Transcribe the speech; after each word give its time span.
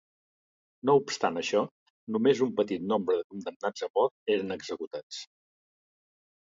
No 0.89 0.95
obstant 1.01 1.37
això, 1.41 1.61
només 2.15 2.41
un 2.47 2.55
petit 2.61 2.89
nombre 2.93 3.19
de 3.21 3.29
condemnats 3.35 3.87
a 3.89 3.93
mort 4.01 4.37
eren 4.39 4.59
executats. 4.59 5.25